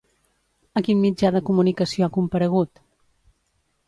A 0.79 0.81
quin 0.87 1.03
mitjà 1.03 1.29
de 1.35 1.41
comunicació 1.49 2.05
ha 2.07 2.13
comparegut? 2.15 2.81